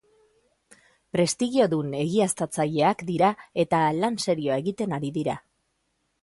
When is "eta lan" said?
3.65-4.19